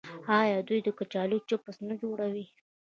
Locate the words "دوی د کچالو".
0.67-1.37